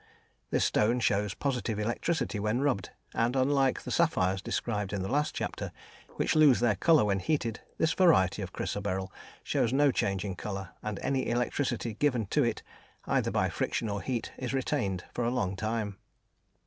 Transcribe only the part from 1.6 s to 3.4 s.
electricity when rubbed, and,